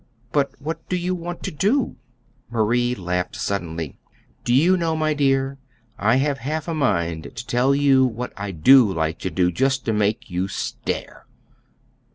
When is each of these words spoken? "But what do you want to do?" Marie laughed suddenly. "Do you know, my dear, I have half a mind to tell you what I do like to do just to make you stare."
"But 0.31 0.59
what 0.59 0.89
do 0.89 0.95
you 0.97 1.13
want 1.13 1.43
to 1.43 1.51
do?" 1.51 1.95
Marie 2.49 2.95
laughed 2.95 3.35
suddenly. 3.35 3.99
"Do 4.43 4.51
you 4.51 4.75
know, 4.75 4.95
my 4.95 5.13
dear, 5.13 5.59
I 5.99 6.15
have 6.15 6.39
half 6.39 6.67
a 6.67 6.73
mind 6.73 7.25
to 7.35 7.45
tell 7.45 7.75
you 7.75 8.07
what 8.07 8.33
I 8.35 8.49
do 8.49 8.91
like 8.91 9.19
to 9.19 9.29
do 9.29 9.51
just 9.51 9.85
to 9.85 9.93
make 9.93 10.27
you 10.27 10.47
stare." 10.47 11.27